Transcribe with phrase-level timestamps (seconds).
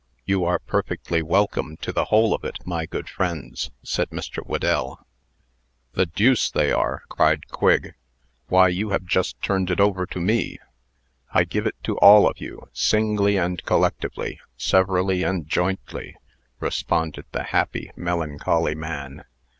[0.25, 4.43] "You are perfectly welcome to the whole of it, my good friends," said Mr.
[4.43, 5.05] Whedell.
[5.93, 7.93] "The, deuce they are!" cried Quigg.
[8.47, 10.57] "Why, you have just turned it over to me!"
[11.33, 16.15] "I give it to all of you, singly and collectively, severally and jointly,"
[16.59, 19.25] responded the happy, melancholy man.